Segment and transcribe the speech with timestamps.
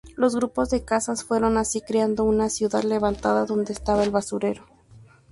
[0.15, 4.65] Los grupos de casas fueron así creando una ciudad levantada donde estaba el basurero.